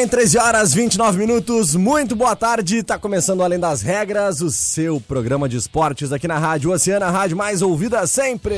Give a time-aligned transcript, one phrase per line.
[0.00, 1.74] Bem, 13 horas 29 minutos.
[1.74, 2.82] Muito boa tarde.
[2.82, 7.10] Tá começando Além das Regras, o seu programa de esportes aqui na Rádio Oceana, a
[7.10, 8.54] rádio mais ouvida sempre.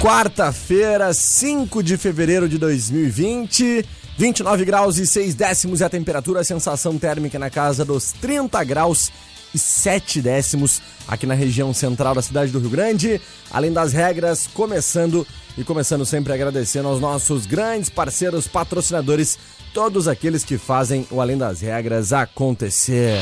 [0.00, 3.86] Quarta-feira, 5 de fevereiro de 2020.
[4.18, 8.64] 29 graus e 6 décimos é a temperatura, a sensação térmica na casa dos 30
[8.64, 9.12] graus
[9.54, 13.20] e 7 décimos aqui na região central da cidade do Rio Grande.
[13.50, 15.24] Além das regras, começando
[15.56, 19.38] e começando sempre agradecendo aos nossos grandes parceiros patrocinadores,
[19.74, 23.20] todos aqueles que fazem o Além das Regras acontecer.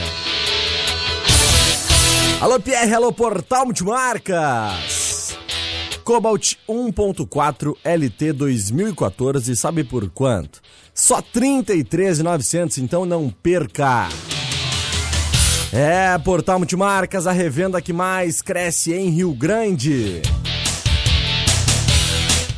[2.41, 5.37] Alô Pierre, alô Portal Multimarcas.
[6.05, 10.61] Cobalt 1.4 LT 2014, sabe por quanto?
[10.95, 14.09] Só 33.900, então não perca.
[15.73, 20.21] É, Portal Multimarcas, a revenda que mais cresce em Rio Grande.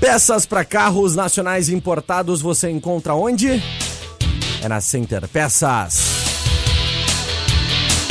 [0.03, 3.63] Peças para carros nacionais importados você encontra onde?
[4.61, 6.07] É na Center Peças.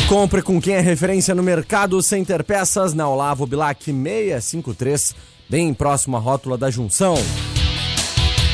[0.08, 5.14] Compre com quem é referência no mercado Center Peças na Olavo Bilac 653,
[5.50, 7.16] bem próximo à rótula da junção.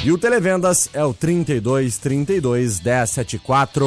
[0.04, 3.86] E o Televendas é o 32 32 174.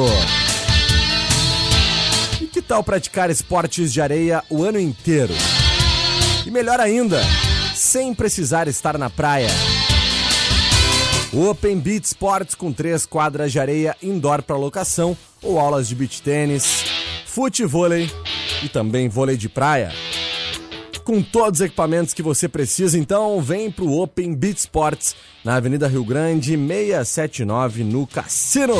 [2.39, 5.33] E que tal praticar esportes de areia o ano inteiro?
[6.45, 7.21] E melhor ainda,
[7.91, 9.49] sem precisar estar na praia.
[11.33, 16.21] Open Beach Sports com três quadras de areia indoor para locação ou aulas de beach
[16.21, 16.85] tênis,
[17.25, 18.09] futevôlei
[18.63, 19.91] e também vôlei de praia.
[21.03, 25.13] Com todos os equipamentos que você precisa, então vem pro Open Beach Sports
[25.43, 28.75] na Avenida Rio Grande 679 no Cassino.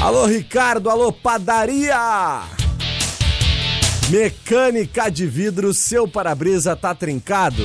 [0.00, 2.55] Alô Ricardo, alô padaria!
[4.10, 7.64] Mecânica de vidro, seu para-brisa tá trincado?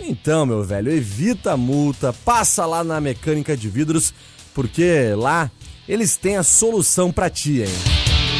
[0.00, 4.12] Então, meu velho, evita a multa, passa lá na Mecânica de Vidros,
[4.52, 5.48] porque lá
[5.88, 7.68] eles têm a solução para ti, hein?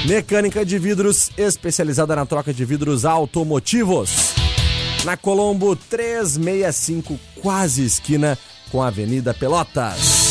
[0.04, 4.32] Mecânica de Vidros, especializada na troca de vidros automotivos.
[5.04, 8.36] Na Colombo 365, quase esquina
[8.68, 10.21] com a Avenida Pelotas.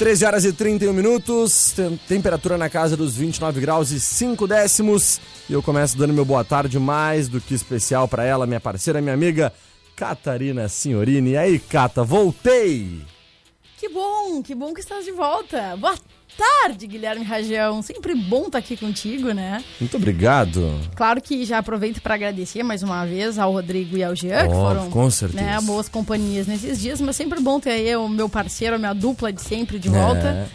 [0.00, 1.74] 13 horas e 31 minutos,
[2.08, 5.20] temperatura na casa dos 29 graus e 5 décimos.
[5.46, 9.02] E eu começo dando meu boa tarde mais do que especial para ela, minha parceira,
[9.02, 9.52] minha amiga
[9.94, 11.32] Catarina Signorini.
[11.32, 13.02] E aí, Cata, voltei!
[13.76, 15.76] Que bom, que bom que estás de volta.
[15.76, 15.94] Boa
[16.40, 17.82] tarde, Guilherme Rajão.
[17.82, 19.62] Sempre bom estar aqui contigo, né?
[19.78, 20.80] Muito obrigado.
[20.96, 24.54] Claro que já aproveito para agradecer mais uma vez ao Rodrigo e ao Jean, que
[24.54, 25.42] foram com certeza.
[25.42, 28.94] Né, boas companhias nesses dias, mas sempre bom ter aí o meu parceiro, a minha
[28.94, 30.26] dupla de sempre de volta.
[30.26, 30.48] É.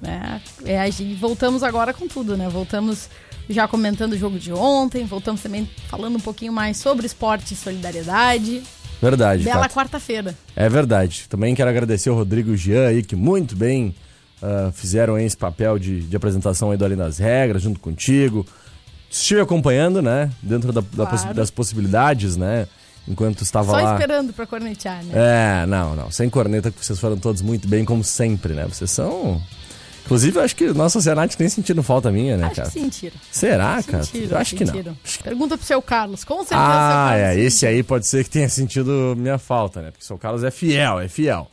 [0.00, 0.40] Né?
[0.64, 2.48] É, gente voltamos agora com tudo, né?
[2.48, 3.08] Voltamos
[3.48, 7.56] já comentando o jogo de ontem, voltamos também falando um pouquinho mais sobre esporte e
[7.56, 8.62] solidariedade.
[9.00, 9.44] Verdade.
[9.44, 10.34] Bela quarta-feira.
[10.54, 11.26] É verdade.
[11.28, 13.94] Também quero agradecer o Rodrigo e o Jean aí, que muito bem
[14.42, 18.46] uh, fizeram esse papel de, de apresentação aí do Além das Regras, junto contigo.
[19.10, 20.30] Estive acompanhando, né?
[20.42, 22.66] Dentro da, da possi das possibilidades, né?
[23.08, 23.82] Enquanto estava Só lá.
[23.82, 25.62] Só esperando para cornetear, né?
[25.62, 26.10] É, não, não.
[26.10, 28.66] Sem corneta, que vocês foram todos muito bem, como sempre, né?
[28.66, 29.42] Vocês são.
[30.04, 32.68] Inclusive, eu acho que nossa Senat tem sentido falta minha, né, acho cara?
[32.68, 33.16] Que sentiram.
[33.30, 34.04] Será, cara?
[34.12, 34.72] Eu acho sentiram.
[34.72, 34.96] que não.
[35.22, 36.60] Pergunta pro seu Carlos, com certeza.
[36.60, 37.38] Ah, é.
[37.38, 39.90] Esse aí pode ser que tenha sentido minha falta, né?
[39.90, 41.48] Porque o seu Carlos é fiel, é fiel.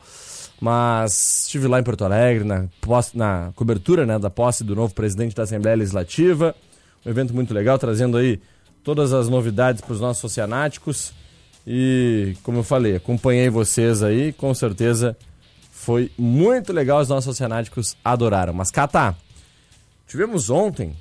[0.59, 2.67] Mas estive lá em Porto Alegre, na,
[3.13, 6.55] na cobertura né, da posse do novo presidente da Assembleia Legislativa.
[7.05, 8.41] Um evento muito legal, trazendo aí
[8.83, 11.13] todas as novidades para os nossos oceanáticos.
[11.65, 15.15] E, como eu falei, acompanhei vocês aí, com certeza
[15.87, 18.51] foi muito legal, os nossos oceanáticos adoraram.
[18.51, 19.15] Mas, Cata,
[20.07, 20.95] tivemos ontem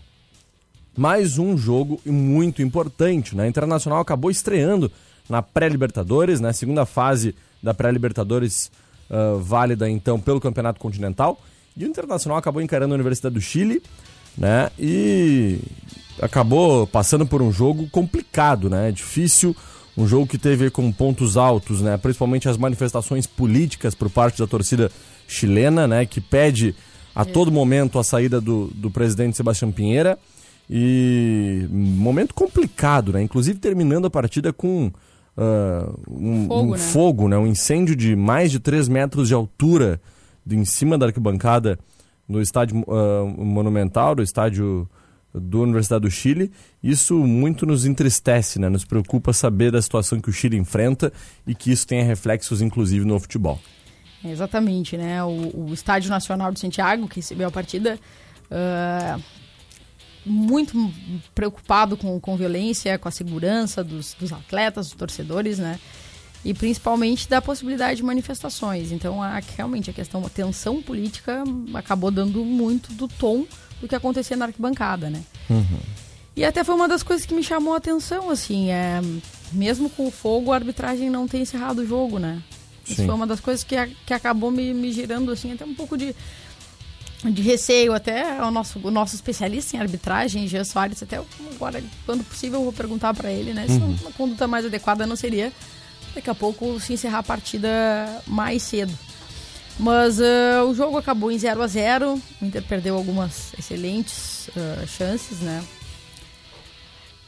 [0.97, 3.37] mais um jogo muito importante.
[3.37, 3.45] Né?
[3.45, 4.91] A Internacional acabou estreando
[5.29, 6.53] na pré-Libertadores, na né?
[6.53, 8.71] segunda fase da pré-Libertadores
[9.11, 11.41] uh, válida então pelo Campeonato Continental.
[11.77, 13.83] E o Internacional acabou encarando a Universidade do Chile,
[14.37, 14.71] né?
[14.79, 15.59] E
[16.21, 18.91] acabou passando por um jogo complicado, né?
[18.91, 19.55] Difícil,
[19.97, 21.97] um jogo que teve com pontos altos, né?
[21.97, 24.91] Principalmente as manifestações políticas por parte da torcida
[25.29, 26.07] chilena, né?
[26.07, 26.75] Que pede
[27.15, 30.19] a todo momento a saída do, do presidente Sebastião Pinheira.
[30.69, 33.23] E momento complicado, né?
[33.23, 34.91] Inclusive terminando a partida com
[35.37, 36.79] uh, um, fogo, um né?
[36.79, 37.37] fogo, né?
[37.37, 40.01] Um incêndio de mais de 3 metros de altura
[40.45, 41.79] de, em cima da arquibancada
[42.29, 44.89] no estádio uh, monumental, do estádio
[45.33, 46.51] da Universidade do Chile.
[46.83, 48.69] Isso muito nos entristece, né?
[48.69, 51.13] Nos preocupa saber da situação que o Chile enfrenta
[51.47, 53.61] e que isso tenha reflexos, inclusive, no futebol.
[54.25, 55.23] Exatamente, né?
[55.23, 57.99] O, o Estádio Nacional de Santiago, que recebeu a partida,
[58.51, 59.23] uh,
[60.27, 60.93] muito
[61.35, 65.79] preocupado com, com violência, com a segurança dos, dos atletas, dos torcedores, né?
[66.45, 68.93] E principalmente da possibilidade de manifestações.
[68.93, 71.45] Então, a, realmente, a questão, a tensão política
[71.75, 73.47] acabou dando muito do tom
[73.81, 75.23] do que acontecia na arquibancada, né?
[75.49, 75.81] Uhum.
[76.35, 79.01] E até foi uma das coisas que me chamou a atenção, assim, é,
[79.53, 82.43] mesmo com o fogo, a arbitragem não tem encerrado o jogo, né?
[82.89, 83.75] Isso foi uma das coisas que,
[84.07, 86.15] que acabou me, me girando, assim, até um pouco de,
[87.25, 87.93] de receio.
[87.93, 91.21] Até o nosso, o nosso especialista em arbitragem, Jean Soares, até
[91.55, 93.67] agora, quando possível, eu vou perguntar para ele, né?
[93.67, 93.97] Se uhum.
[94.01, 95.53] uma conduta mais adequada não seria,
[96.15, 97.69] daqui a pouco, se encerrar a partida
[98.27, 98.93] mais cedo.
[99.79, 104.87] Mas uh, o jogo acabou em 0 a 0 O Inter perdeu algumas excelentes uh,
[104.87, 105.63] chances, né?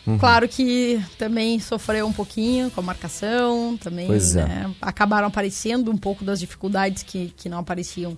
[0.06, 0.16] Uhum.
[0.16, 4.34] Claro que também sofreu um pouquinho com a marcação, também é.
[4.36, 8.16] né, acabaram aparecendo um pouco das dificuldades que, que não apareciam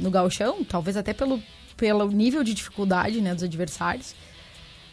[0.00, 1.40] no gauchão, talvez até pelo,
[1.76, 4.14] pelo nível de dificuldade né, dos adversários.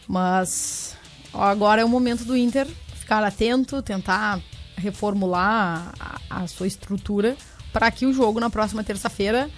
[0.07, 0.95] Mas
[1.33, 4.39] agora é o momento do Inter ficar atento, tentar
[4.75, 7.35] reformular a, a sua estrutura
[7.73, 9.49] para que o jogo na próxima terça-feira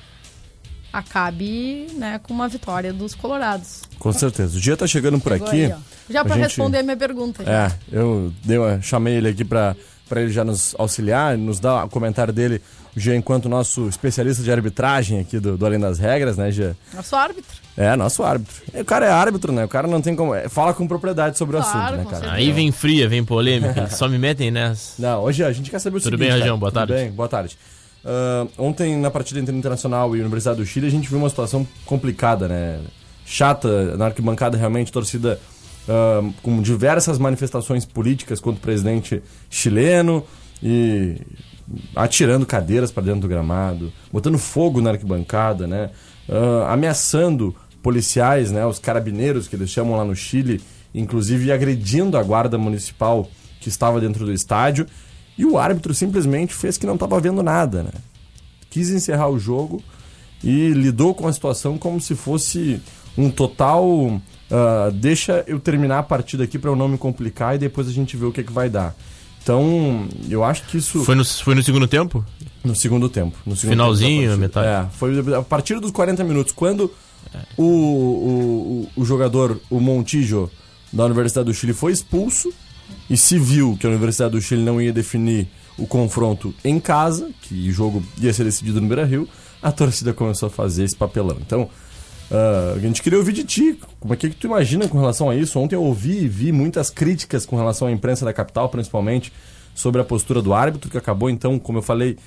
[0.91, 3.83] acabe né, com uma vitória dos colorados.
[3.97, 4.57] Com certeza.
[4.57, 5.65] O dia está chegando por Chegou aqui.
[5.65, 5.75] Aí,
[6.09, 6.43] já para gente...
[6.45, 7.43] responder a minha pergunta.
[7.43, 7.67] Já.
[7.67, 9.75] É, eu dei uma, chamei ele aqui para
[10.17, 12.61] ele já nos auxiliar, nos dar o comentário dele,
[12.95, 16.75] já enquanto nosso especialista de arbitragem aqui do, do Além das Regras, né, Gia?
[16.93, 17.57] Nosso árbitro.
[17.77, 18.55] É, nosso árbitro.
[18.73, 19.63] O cara é árbitro, né?
[19.63, 20.35] O cara não tem como.
[20.35, 22.33] É, fala com propriedade sobre o claro, assunto, né, cara?
[22.33, 23.87] Aí vem fria, vem polêmica.
[23.89, 25.01] só me metem nessa.
[25.01, 26.27] Não, hoje a gente quer saber o Tudo seguinte.
[26.27, 26.59] Tudo bem, Rajão?
[26.59, 26.93] Boa tarde.
[26.93, 27.57] Tudo bem, boa tarde.
[28.03, 31.67] Uh, ontem, na partida entre Internacional e Universidade do Chile, a gente viu uma situação
[31.85, 32.79] complicada, né?
[33.25, 35.39] Chata, na arquibancada, realmente, torcida
[35.89, 40.23] uh, com diversas manifestações políticas contra o presidente chileno
[40.61, 41.17] e
[41.95, 45.89] atirando cadeiras para dentro do gramado, botando fogo na arquibancada, né?
[46.27, 48.65] Uh, ameaçando policiais, né?
[48.65, 50.61] Os carabineiros que eles chamam lá no Chile,
[50.93, 53.27] inclusive agredindo a guarda municipal
[53.59, 54.85] que estava dentro do estádio.
[55.37, 57.91] E o árbitro simplesmente fez que não estava vendo nada, né?
[58.69, 59.81] Quis encerrar o jogo
[60.43, 62.81] e lidou com a situação como se fosse
[63.17, 64.19] um total.
[64.51, 67.91] Uh, deixa eu terminar a partida aqui para eu não me complicar e depois a
[67.91, 68.95] gente vê o que, que vai dar.
[69.41, 71.03] Então, eu acho que isso.
[71.03, 72.25] Foi no, foi no segundo tempo?
[72.63, 73.37] No segundo tempo.
[73.45, 74.67] No segundo Finalzinho, tempo metade?
[74.67, 76.51] É, foi a partir dos 40 minutos.
[76.51, 76.91] Quando
[77.33, 77.39] é.
[77.57, 80.49] o, o, o, jogador, o Montijo,
[80.91, 82.51] da Universidade do Chile, foi expulso,
[83.09, 85.47] e se viu que a Universidade do Chile não ia definir
[85.77, 89.27] o confronto em casa, que o jogo ia ser decidido no Beira-Rio,
[89.61, 91.37] a torcida começou a fazer esse papelão.
[91.39, 91.69] Então,
[92.31, 95.35] uh, a gente queria ouvir de ti, como é que, tu imagina com relação a
[95.35, 95.59] isso?
[95.59, 99.31] Ontem eu ouvi e vi muitas críticas com relação à imprensa da capital, principalmente,
[99.75, 102.17] sobre a postura do árbitro, que acabou, então, como eu falei,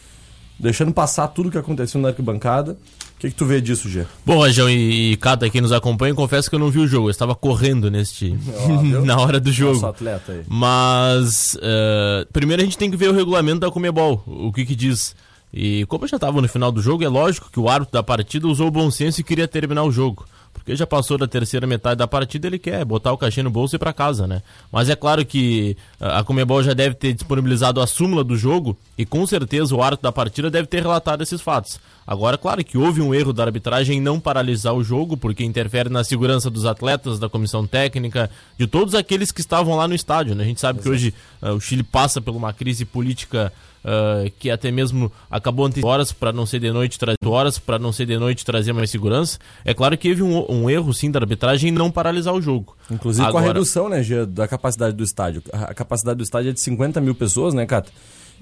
[0.59, 2.77] deixando passar tudo o que aconteceu na arquibancada
[3.23, 4.05] que, que tu vê disso, Gê?
[4.27, 7.07] Bom, Rajão e, e Cata aqui nos acompanham, confesso que eu não vi o jogo,
[7.07, 8.37] eu estava correndo neste
[9.05, 9.75] na hora do jogo.
[9.75, 10.43] Nosso atleta aí.
[10.49, 14.75] Mas uh, primeiro a gente tem que ver o regulamento da Comebol, o que que
[14.75, 15.15] diz.
[15.53, 18.03] E como eu já estava no final do jogo, é lógico que o árbitro da
[18.03, 21.67] partida usou o bom senso e queria terminar o jogo porque já passou da terceira
[21.67, 24.43] metade da partida, ele quer botar o cachê no bolso e ir para casa, né?
[24.71, 28.77] Mas é claro que ah, a Comebol já deve ter disponibilizado a súmula do jogo
[28.97, 31.81] e com certeza o árbitro da partida deve ter relatado esses fatos.
[32.07, 35.89] Agora, claro que houve um erro da arbitragem em não paralisar o jogo, porque interfere
[35.89, 40.35] na segurança dos atletas, da comissão técnica, de todos aqueles que estavam lá no estádio,
[40.35, 40.45] né?
[40.45, 40.89] A gente sabe Exato.
[40.89, 43.53] que hoje uh, o Chile passa por uma crise política
[43.85, 47.79] uh, que até mesmo acabou antes horas para não ser de noite trazer horas para
[47.79, 49.39] não ser de noite trazer mais segurança.
[49.65, 52.77] É claro que houve um, um erro sim da arbitragem em não paralisar o jogo.
[52.91, 53.45] Inclusive Agora...
[53.45, 55.43] com a redução, né, Gia, da capacidade do estádio.
[55.53, 57.91] A capacidade do estádio é de 50 mil pessoas, né, Cata?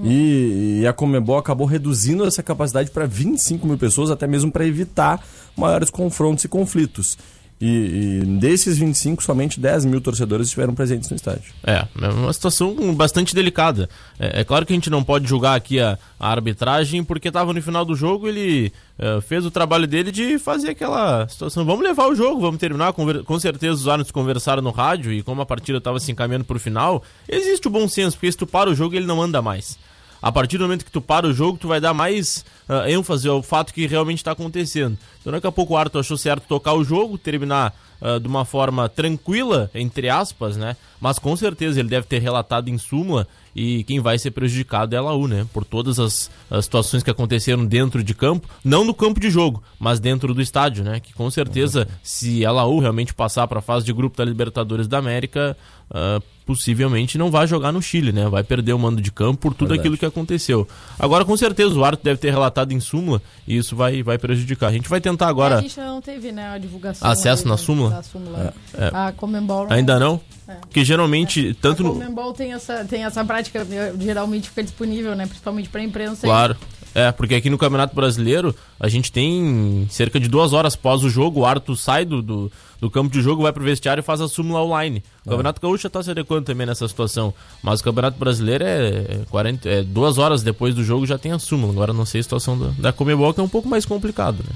[0.02, 4.66] E, e, a Comebol acabou reduzindo essa capacidade para 25 mil pessoas, até mesmo para
[4.66, 5.22] evitar
[5.54, 7.18] maiores confrontos e conflitos.
[7.60, 11.52] E, e, desses 25, somente 10 mil torcedores estiveram presentes no estádio.
[11.62, 13.86] É, é uma situação bastante delicada.
[14.18, 17.52] É, é claro que a gente não pode julgar aqui a, a arbitragem, porque estava
[17.52, 21.66] no final do jogo, ele é, fez o trabalho dele de fazer aquela situação.
[21.66, 22.94] Vamos levar o jogo, vamos terminar.
[22.94, 26.56] Com certeza os árbitros conversaram no rádio e como a partida estava se encaminhando para
[26.56, 29.42] o final, existe o bom senso, porque se tu para o jogo, ele não anda
[29.42, 29.78] mais
[30.22, 33.26] a partir do momento que tu para o jogo, tu vai dar mais uh, ênfase
[33.28, 34.98] ao fato que realmente está acontecendo.
[35.20, 38.44] Então daqui a pouco o Arthur achou certo tocar o jogo, terminar uh, de uma
[38.44, 40.76] forma tranquila, entre aspas, né?
[41.00, 44.98] Mas com certeza ele deve ter relatado em súmula e quem vai ser prejudicado é
[44.98, 45.46] a Laú, né?
[45.52, 49.62] Por todas as, as, situações que aconteceram dentro de campo, não no campo de jogo,
[49.78, 51.00] mas dentro do estádio, né?
[51.00, 54.86] Que com certeza, se a Laú realmente passar para a fase de grupo da Libertadores
[54.86, 55.56] da América,
[55.90, 58.28] uh, possivelmente não vai jogar no Chile, né?
[58.28, 59.80] Vai perder o mando de campo por tudo Verdade.
[59.80, 60.66] aquilo que aconteceu.
[60.98, 64.68] Agora, com certeza, o árbitro deve ter relatado em súmula e isso vai, vai prejudicar.
[64.68, 65.56] A gente vai tentar agora.
[65.56, 67.08] É, a gente não teve, né, a divulgação.
[67.08, 68.02] Acesso na súmula?
[68.02, 68.54] súmula.
[68.74, 68.84] É.
[68.84, 68.90] é.
[68.92, 69.66] A Comembol.
[69.70, 70.20] Ainda não?
[70.48, 70.54] É.
[70.54, 71.90] Porque geralmente, tanto no.
[71.90, 73.66] O Comembol tem essa, tem essa prática,
[73.98, 75.26] geralmente fica disponível, né?
[75.26, 76.26] Principalmente para a imprensa.
[76.26, 76.56] Claro.
[76.94, 81.10] É, porque aqui no Campeonato Brasileiro a gente tem cerca de duas horas após o
[81.10, 84.20] jogo, o Arthur sai do, do, do campo de jogo, vai pro vestiário e faz
[84.20, 85.02] a súmula online.
[85.24, 87.32] O Campeonato Gaúcho está se adequando também nessa situação.
[87.62, 91.38] Mas o Campeonato Brasileiro é, 40, é duas horas depois do jogo já tem a
[91.38, 91.72] súmula.
[91.72, 94.54] Agora não sei a situação da, da Comebol, que é um pouco mais complicado, né?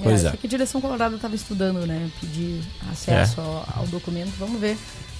[0.00, 0.32] É, pois é.
[0.32, 2.10] que a direção colorada estava estudando, né?
[2.20, 3.44] Pedir acesso é.
[3.44, 4.32] ao, ao documento.
[4.38, 4.76] Vamos ver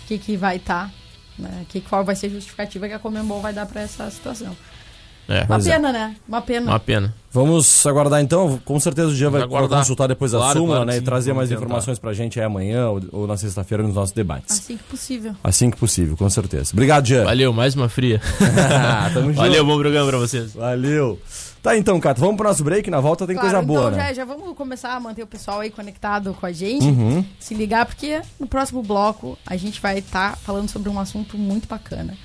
[0.06, 0.92] que, que vai estar, tá,
[1.38, 1.64] né?
[1.68, 4.56] Que, qual vai ser a justificativa que a Comembol vai dar para essa situação.
[5.28, 5.44] É.
[5.44, 5.62] Uma é.
[5.62, 5.92] pena, é.
[5.92, 6.16] né?
[6.26, 6.70] Uma pena.
[6.72, 7.14] Uma pena.
[7.30, 8.60] Vamos aguardar então.
[8.64, 10.94] Com certeza o dia vai consultar depois claro, a súmula, claro né?
[10.94, 11.62] Sim, e trazer mais tentar.
[11.62, 14.58] informações pra gente aí amanhã ou, ou na sexta-feira nos nossos debates.
[14.58, 15.36] Assim que possível.
[15.44, 16.70] Assim que possível, com certeza.
[16.72, 17.24] Obrigado, Jean.
[17.24, 18.20] Valeu, mais uma fria.
[19.14, 20.54] Tamo Valeu, bom programa pra vocês.
[20.54, 21.20] Valeu.
[21.62, 22.90] Tá então, Cato, vamos pro nosso break.
[22.90, 24.08] Na volta tem claro, coisa boa, então, né?
[24.08, 26.86] Já, já vamos começar a manter o pessoal aí conectado com a gente.
[26.86, 27.24] Uhum.
[27.38, 31.36] Se ligar, porque no próximo bloco a gente vai estar tá falando sobre um assunto
[31.36, 32.16] muito bacana.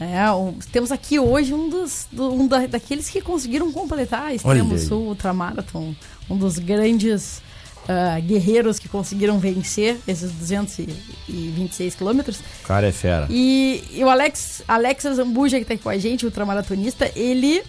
[0.00, 4.76] É, um, temos aqui hoje um dos um da, daqueles que conseguiram completar a Extremo
[4.78, 5.94] Sul Ultramarathon.
[6.30, 7.42] Um dos grandes
[7.82, 12.40] uh, guerreiros que conseguiram vencer esses 226 quilômetros.
[12.64, 13.26] O cara é fera.
[13.28, 17.62] E, e o Alex, Alex Zambuja, que está aqui com a gente, ultramaratonista, ele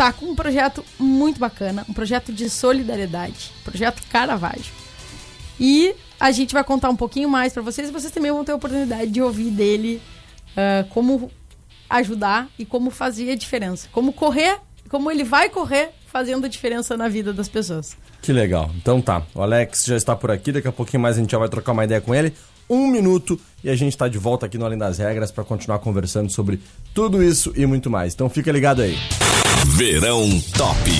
[0.00, 4.72] tá com um projeto muito bacana, um projeto de solidariedade, projeto Caravaggio.
[5.60, 8.52] E a gente vai contar um pouquinho mais para vocês e vocês também vão ter
[8.52, 10.00] a oportunidade de ouvir dele
[10.52, 11.30] uh, como
[11.90, 13.88] ajudar e como fazer a diferença.
[13.92, 14.56] Como correr,
[14.88, 17.94] como ele vai correr fazendo a diferença na vida das pessoas.
[18.22, 18.70] Que legal.
[18.78, 21.38] Então tá, o Alex já está por aqui, daqui a pouquinho mais a gente já
[21.38, 22.32] vai trocar uma ideia com ele.
[22.70, 25.80] Um minuto e a gente está de volta aqui no Além das Regras para continuar
[25.80, 26.58] conversando sobre
[26.94, 28.14] tudo isso e muito mais.
[28.14, 28.96] Então fica ligado aí.
[29.70, 30.90] Verão Top.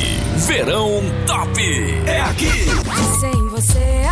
[0.46, 1.60] Verão Top.
[2.06, 2.50] É aqui.
[3.20, 4.04] Sem você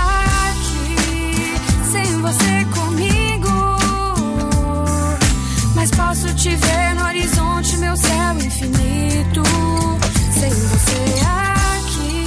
[0.57, 1.55] aqui,
[1.91, 3.79] sem você comigo.
[5.75, 9.43] Mas posso te ver no horizonte, meu céu infinito.
[10.39, 11.05] Sem você
[11.77, 12.27] aqui.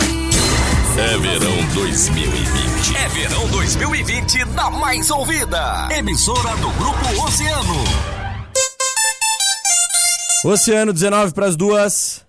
[0.98, 2.96] É verão 2020.
[2.98, 5.90] É verão 2020 da mais ouvida.
[5.92, 8.11] Emissora do Grupo Oceano.
[10.44, 12.26] Oceano 19 para as duas.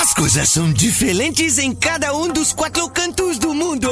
[0.00, 3.90] As coisas são diferentes em cada um dos quatro cantos do mundo.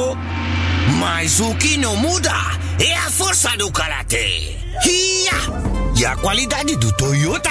[1.00, 2.32] Mas o que não muda
[2.78, 4.56] é a força do karatê.
[5.96, 7.50] E a qualidade do Toyota.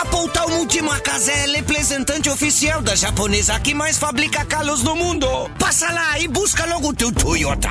[0.00, 5.26] A Poutal Multimarcas é representante oficial da japonesa que mais fabrica carros no mundo.
[5.58, 7.70] Passa lá e busca logo o teu Toyota.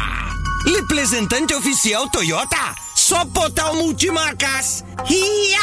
[0.65, 2.75] Representante oficial Toyota
[3.07, 4.83] só Potal Multimarcas.
[5.09, 5.61] Ia!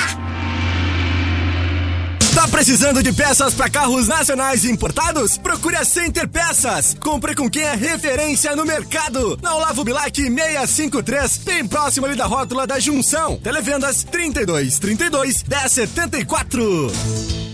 [2.35, 5.37] Tá precisando de peças para carros nacionais importados?
[5.37, 6.97] Procure a Center Peças.
[6.99, 9.39] Compre com quem é referência no mercado.
[9.43, 13.37] Na Olavo Bilac 653, bem próximo ali da rótula da Junção.
[13.37, 17.54] Televendas 32 32 1074.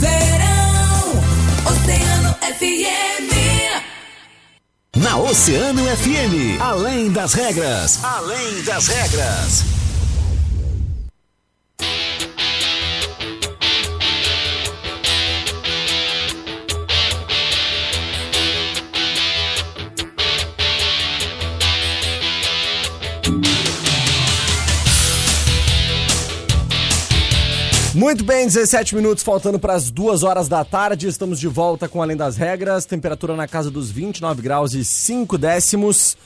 [0.00, 1.12] Verão,
[1.70, 3.30] Oceano FM.
[4.96, 9.79] Na Oceano FM, além das regras, além das regras.
[28.10, 31.06] Muito bem, 17 minutos faltando para as duas horas da tarde.
[31.06, 32.84] Estamos de volta com Além das Regras.
[32.84, 36.16] Temperatura na casa dos 29 graus e 5 décimos.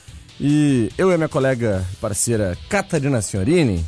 [0.40, 3.84] E eu e a minha colega parceira Catarina Signorini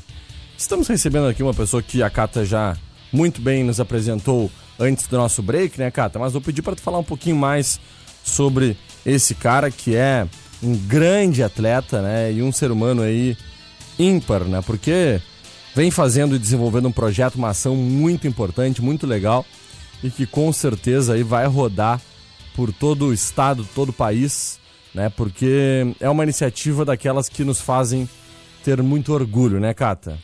[0.58, 2.76] estamos recebendo aqui uma pessoa que a Cata já
[3.10, 6.18] muito bem nos apresentou antes do nosso break, né, Cata?
[6.18, 7.80] Mas vou pedir para tu falar um pouquinho mais
[8.22, 8.76] sobre
[9.06, 10.28] esse cara que é
[10.62, 12.30] um grande atleta, né?
[12.30, 13.34] E um ser humano aí
[13.98, 14.60] ímpar, né?
[14.66, 15.18] Porque
[15.76, 19.44] vem fazendo e desenvolvendo um projeto, uma ação muito importante, muito legal
[20.02, 22.00] e que com certeza aí vai rodar
[22.54, 24.58] por todo o estado, todo o país,
[24.94, 25.10] né?
[25.10, 28.08] Porque é uma iniciativa daquelas que nos fazem
[28.64, 30.18] ter muito orgulho, né, Cata?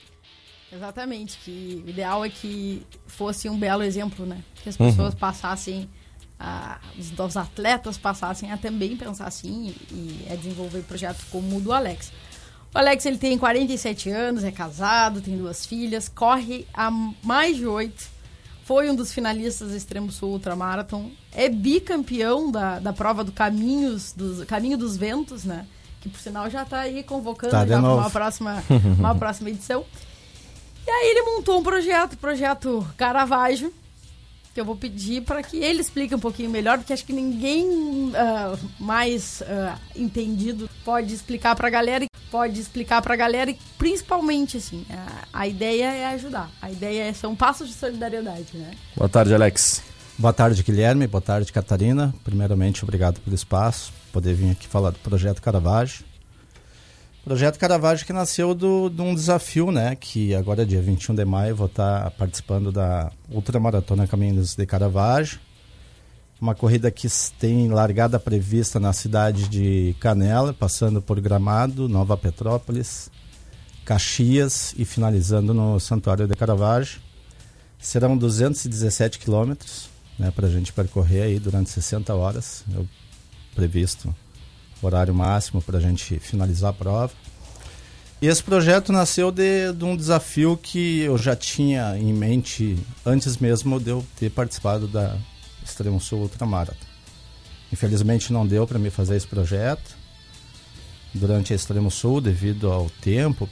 [0.73, 4.43] Exatamente, que o ideal é que fosse um belo exemplo, né?
[4.55, 5.87] Que as pessoas passassem,
[6.41, 11.59] a, os, os atletas passassem a também pensar assim e, e a desenvolver projetos como
[11.59, 12.11] o do Alex.
[12.75, 16.91] O Alex ele tem 47 anos, é casado, tem duas filhas, corre há
[17.23, 18.09] mais de oito,
[18.65, 24.13] foi um dos finalistas do Extremo Sul Ultramarathon, é bicampeão da, da prova do Caminhos
[24.13, 25.67] dos, Caminho dos Ventos, né?
[26.01, 28.65] Que por sinal já está aí convocando Tá já para uma próxima,
[28.99, 29.85] uma próxima edição.
[30.87, 33.73] E aí ele montou um projeto, o projeto Caravaggio,
[34.55, 38.13] que eu vou pedir para que ele explique um pouquinho melhor, porque acho que ninguém
[38.15, 43.59] ah, mais ah, entendido pode explicar para a galera, pode explicar para a galera e
[43.77, 48.71] principalmente assim, a, a ideia é ajudar, a ideia é, são passos de solidariedade, né?
[48.97, 49.83] Boa tarde, Alex.
[50.19, 51.07] Boa tarde, Guilherme.
[51.07, 52.15] Boa tarde, Catarina.
[52.25, 56.07] Primeiramente, obrigado pelo espaço, poder vir aqui falar do Projeto Caravaggio.
[57.23, 59.95] Projeto Caravaggio que nasceu do, de um desafio, né?
[59.95, 65.39] Que agora, dia 21 de maio, vou estar participando da Ultramaratona Caminhos de Caravaggio.
[66.43, 67.07] Uma corrida que
[67.39, 73.09] tem largada prevista na cidade de Canela, passando por Gramado, Nova Petrópolis,
[73.85, 77.01] Caxias e finalizando no Santuário de Caravaggio.
[77.79, 82.65] Serão 217 quilômetros né, para a gente percorrer aí durante 60 horas.
[82.75, 82.89] É o
[83.55, 84.13] previsto
[84.83, 87.13] horário máximo para a gente finalizar a prova.
[88.21, 92.77] E esse projeto nasceu de, de um desafio que eu já tinha em mente
[93.07, 95.17] antes mesmo de eu ter participado da
[95.65, 96.87] Extremo Sul Ultramarathon.
[97.73, 99.97] Infelizmente não deu para me fazer esse projeto
[101.15, 103.49] durante a Extremo Sul devido ao tempo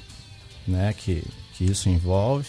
[0.67, 2.49] né, que, que isso envolve.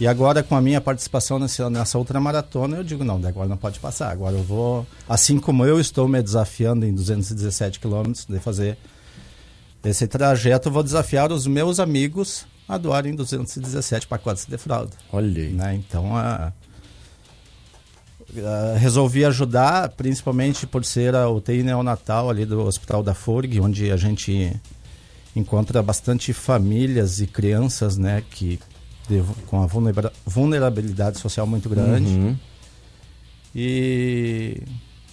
[0.00, 3.58] E agora, com a minha participação nessa, nessa outra maratona, eu digo, não, agora não
[3.58, 4.10] pode passar.
[4.10, 8.78] Agora eu vou, assim como eu estou me desafiando em 217 quilômetros de fazer
[9.84, 14.92] esse trajeto, eu vou desafiar os meus amigos a doarem 217 pacotes de fralda.
[15.12, 15.50] Olha aí.
[15.50, 15.74] Né?
[15.74, 16.50] Então, a,
[18.38, 23.90] a- resolvi ajudar, principalmente por ser a UTI neonatal ali do Hospital da FURG, onde
[23.90, 24.52] a gente
[25.34, 28.58] encontra bastante famílias e crianças, né, que
[29.46, 32.10] com a vulnera- vulnerabilidade social muito grande.
[32.10, 32.36] Uhum.
[33.54, 34.62] E,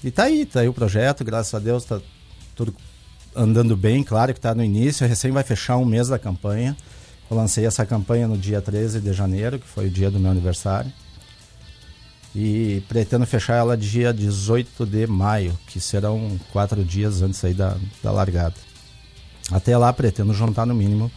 [0.04, 2.00] e tá aí, tá aí o projeto, graças a Deus tá
[2.56, 2.76] tudo
[3.36, 6.76] andando bem, claro que tá no início, recém vai fechar um mês da campanha.
[7.30, 10.32] Eu lancei essa campanha no dia 13 de janeiro, que foi o dia do meu
[10.32, 10.92] aniversário.
[12.40, 17.76] E pretendo fechar ela dia 18 de maio, que serão quatro dias antes aí da,
[18.04, 18.54] da largada.
[19.52, 21.12] Até lá pretendo juntar no mínimo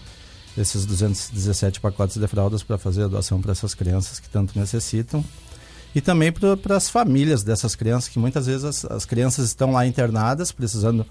[0.56, 5.22] esses 217 pacotes de fraldas para fazer a doação para essas crianças que tanto necessitam.
[5.94, 9.87] E também para as famílias dessas crianças, que muitas vezes as, as crianças estão lá
[9.87, 11.04] internadas, precisando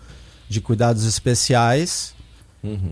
[0.49, 2.15] de cuidados especiais,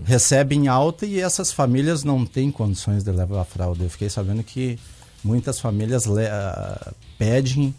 [0.04, 3.82] recebem alta e essas famílias não têm condições de levar a fralda.
[3.82, 4.78] Eu fiquei sabendo que
[5.28, 7.74] muitas famílias le- ah, pedem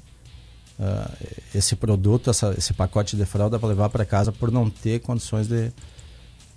[0.79, 1.11] ah,
[1.53, 5.47] esse produto, essa- esse pacote de fralda para levar para casa por não ter condições
[5.47, 5.71] de,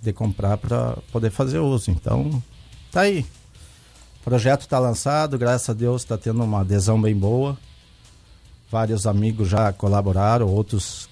[0.01, 1.89] de comprar para poder fazer uso.
[1.91, 2.41] Então,
[2.91, 3.25] tá aí.
[4.21, 7.57] O projeto está lançado, graças a Deus está tendo uma adesão bem boa.
[8.71, 11.09] Vários amigos já colaboraram, outros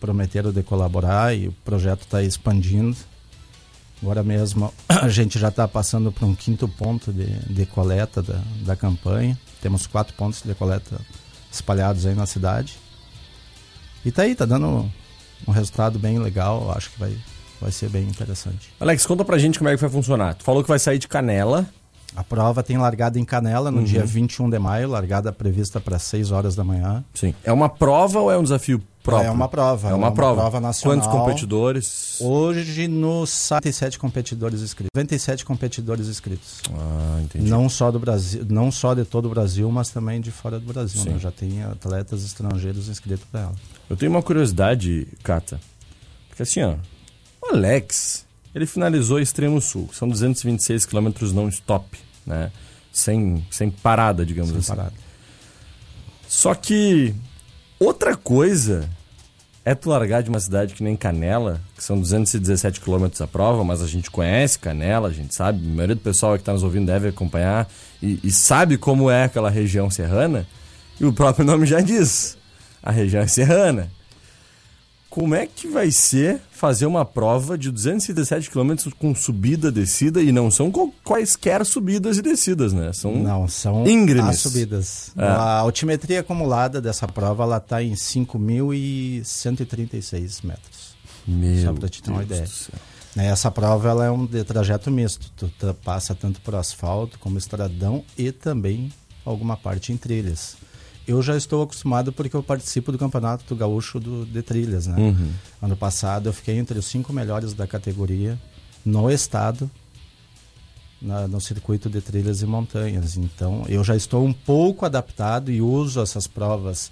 [0.00, 2.96] prometeram de colaborar e o projeto está expandindo.
[4.02, 8.40] Agora mesmo a gente já está passando para um quinto ponto de, de coleta da,
[8.64, 9.38] da campanha.
[9.60, 11.00] Temos quatro pontos de coleta
[11.50, 12.76] espalhados aí na cidade.
[14.04, 14.90] E tá aí, tá dando
[15.46, 16.70] um resultado bem legal.
[16.76, 17.16] Acho que vai,
[17.60, 18.70] vai ser bem interessante.
[18.78, 20.34] Alex, conta pra gente como é que vai funcionar.
[20.34, 21.66] Tu falou que vai sair de Canela.
[22.16, 23.84] A prova tem largada em Canela no Uhum.
[23.84, 27.04] dia 21 de maio, largada prevista para 6 horas da manhã.
[27.12, 27.34] Sim.
[27.44, 29.28] É uma prova ou é um desafio próprio?
[29.28, 29.88] É uma prova.
[29.90, 30.60] É uma, prova.
[30.60, 30.98] nacional.
[30.98, 32.18] Quantos competidores?
[32.20, 34.90] Hoje no site 97 competidores inscritos.
[34.94, 36.60] 97 competidores inscritos.
[36.72, 37.48] Ah, entendi.
[37.48, 40.72] Não só do Brasil, não só de todo o Brasil, mas também de fora do
[40.72, 41.04] Brasil.
[41.04, 41.18] Né?
[41.18, 43.54] Já tem atletas estrangeiros inscritos para ela.
[43.88, 45.60] Eu tenho uma curiosidade, Cata.
[46.28, 46.76] Porque assim, ó.
[47.40, 49.88] O Alex, ele finalizou Extremo Sul.
[49.92, 52.50] São 226 quilômetros não stop, né?
[52.92, 54.68] Sem, sem parada, digamos Sem assim.
[54.68, 54.94] parada.
[56.26, 57.14] Só que
[57.78, 58.88] outra coisa
[59.68, 63.62] é tu largar de uma cidade que nem Canela, que são 217 quilômetros a prova,
[63.62, 66.62] mas a gente conhece Canela, a gente sabe, a maioria do pessoal que está nos
[66.62, 67.68] ouvindo deve acompanhar
[68.02, 70.46] e, e sabe como é aquela região serrana.
[70.98, 72.38] E o próprio nome já diz,
[72.82, 73.90] a região é serrana.
[75.18, 80.30] Como é que vai ser fazer uma prova de 217 quilômetros com subida, descida, e
[80.30, 80.70] não são
[81.02, 82.92] quaisquer subidas e descidas, né?
[82.92, 84.30] São Não, são íngremes.
[84.30, 85.10] as subidas.
[85.16, 85.24] É.
[85.24, 90.96] A altimetria acumulada dessa prova ela está em 5.136 metros.
[91.26, 92.80] Meu Só pra te ter uma Deus ideia.
[93.16, 95.32] Né, Essa prova ela é um de trajeto misto.
[95.36, 95.50] Tu
[95.82, 98.92] passa tanto por asfalto como estradão e também
[99.24, 100.56] alguma parte em trilhas.
[101.08, 104.86] Eu já estou acostumado porque eu participo do Campeonato Gaúcho do, de Trilhas.
[104.86, 104.96] Né?
[105.00, 105.30] Uhum.
[105.62, 108.38] Ano passado eu fiquei entre os cinco melhores da categoria
[108.84, 109.70] no estado,
[111.00, 113.16] na- no circuito de trilhas e montanhas.
[113.16, 116.90] Então eu já estou um pouco adaptado e uso essas provas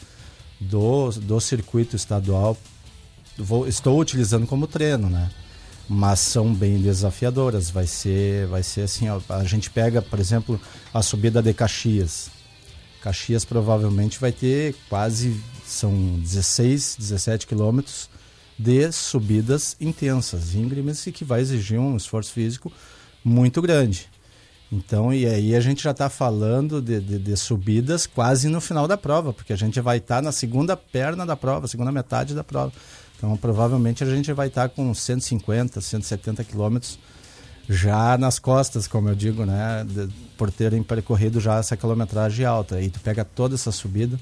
[0.59, 2.57] do, do circuito estadual.
[3.37, 5.31] Vou- estou utilizando como treino, né?
[5.88, 7.68] Mas são bem desafiadoras.
[7.70, 9.09] Vai ser, vai ser assim.
[9.09, 10.59] ó, a gente pega, por exemplo,
[10.94, 12.31] a subida de Caxias.
[13.07, 18.11] Caxias provavelmente vai ter quase são 16, 17 quilômetros
[18.59, 22.73] de subidas intensas, íngremes e que vai exigir um esforço físico
[23.25, 24.09] muito grande.
[24.73, 28.88] Então, e aí a gente já está falando de, de- de subidas quase no final
[28.88, 32.42] da prova, porque a gente vai estar na segunda perna da prova, segunda metade da
[32.42, 32.73] prova.
[33.16, 36.99] Então, provavelmente a gente vai estar com 150, 170 quilômetros
[37.68, 39.85] já nas costas, como eu digo, né?
[39.88, 42.81] de- por terem percorrido já essa quilometragem alta.
[42.81, 44.18] E tu pega toda essa subida.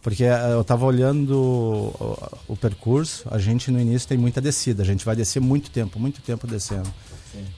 [0.00, 4.82] Porque eh, eu estava olhando o, o percurso, a gente no início tem muita descida,
[4.82, 6.88] a gente vai descer muito tempo, muito tempo descendo.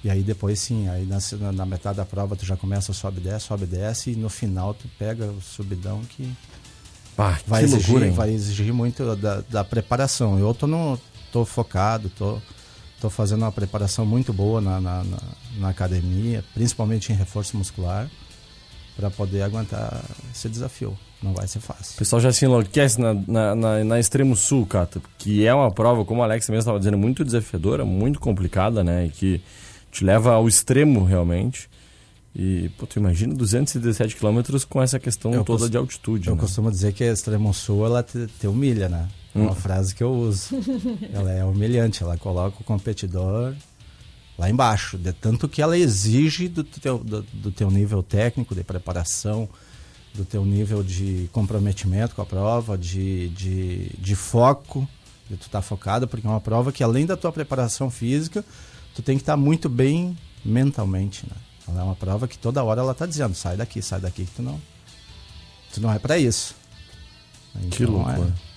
[0.02, 1.18] E aí depois sim, aí na,
[1.52, 4.88] na- metade da prova tu já começa, sobe, desce, sobe, desce, e no final tu
[4.98, 6.32] pega o subidão que
[7.14, 10.38] Pá, vai, que exigir, loucura, vai exigir muito da, da preparação.
[10.38, 10.98] Eu tô, no,
[11.30, 12.38] tô focado, tô,
[13.00, 15.18] tô fazendo uma preparação muito boa na, na, na-
[15.58, 18.08] na academia, principalmente em reforço muscular,
[18.96, 20.02] para poder aguentar
[20.34, 20.96] esse desafio.
[21.22, 21.96] Não vai ser O fácil.
[21.98, 26.04] pessoal já se enlouquece na, na, na, na Extremo Sul, Cata, que é uma prova,
[26.04, 29.06] como o Alex mesmo estava dizendo, muito desafiadora, muito complicada, né?
[29.06, 29.40] E que
[29.92, 31.68] te leva ao extremo, realmente.
[32.34, 36.34] E, pô, tu imagina 217 quilômetros com essa questão Eu toda cos- de altitude, Eu
[36.36, 36.40] né?
[36.40, 39.08] costumo dizer que a Extremo Sul ela te, te humilha, né?
[39.34, 40.48] É uma frase que eu uso.
[41.12, 43.54] ela é humilhante, ela coloca o competidor
[44.36, 48.64] lá embaixo, de tanto que ela exige do teu, do, do teu nível técnico de
[48.64, 49.48] preparação,
[50.14, 54.88] do teu nível de comprometimento com a prova, de, de, de foco,
[55.28, 58.44] de tu estar focado, porque é uma prova que além da tua preparação física,
[58.94, 61.36] tu tem que estar muito bem mentalmente, né?
[61.68, 64.32] Ela é uma prova que toda hora ela tá dizendo, sai daqui, sai daqui que
[64.32, 64.60] tu não
[65.72, 66.54] tu não é para isso.
[67.70, 68.34] Que Então, loucura.
[68.46, 68.49] é.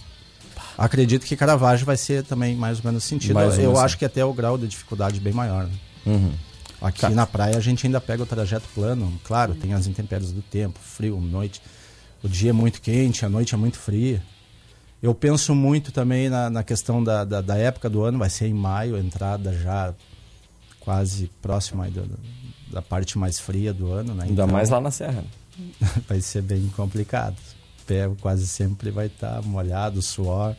[0.78, 3.36] Acredito que Caravaggio vai ser também mais ou menos sentido.
[3.36, 5.66] Mais Eu acho que até o grau de dificuldade bem maior.
[5.66, 5.72] né?
[6.06, 6.32] Uhum.
[6.82, 7.10] Aqui Tá.
[7.10, 9.14] na praia a gente ainda pega o trajeto plano.
[9.24, 11.62] Claro, tem as intempéries do tempo, frio, noite.
[12.24, 14.22] O dia é muito quente, a noite é muito fria.
[15.02, 18.48] Eu penso muito também na, na questão da, da, da época do ano, vai ser
[18.48, 19.94] em maio, entrada já
[20.80, 22.20] quase próxima do-
[22.72, 24.14] da parte mais fria do ano.
[24.14, 24.24] Né?
[24.24, 25.24] Ainda Então, mais lá na Serra.
[25.58, 25.68] né?
[26.08, 27.36] vai ser bem complicado.
[27.84, 30.56] Pé quase sempre vai estar molhado, suor.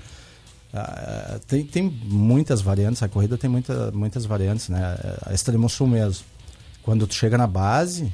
[0.73, 4.97] Ah, tem, tem muitas variantes, a corrida tem muita, muitas variantes, né?
[5.25, 6.25] A Extremo Sul mesmo.
[6.83, 8.13] Quando tu chega na base,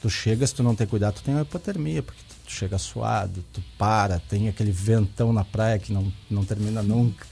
[0.00, 3.44] tu chega, se tu não ter cuidado, tu tem uma hipotermia, porque tu chega suado,
[3.52, 7.26] tu para, tem aquele ventão na praia que não, não termina nunca.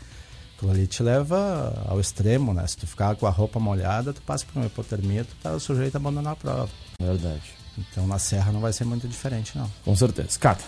[0.56, 2.66] Aquilo ali te leva ao extremo, né?
[2.66, 5.96] Se tu ficar com a roupa molhada, tu passa por uma hipotermia, tu tá sujeito
[5.96, 6.70] a abandonar a prova.
[6.98, 7.42] Verdade.
[7.76, 9.70] Então na Serra não vai ser muito diferente, não.
[9.84, 10.38] Com certeza.
[10.38, 10.64] Cata.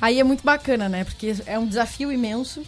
[0.00, 1.04] Aí é muito bacana, né?
[1.04, 2.64] Porque é um desafio imenso.